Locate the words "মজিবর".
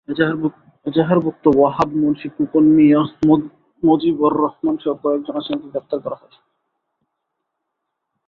3.83-4.31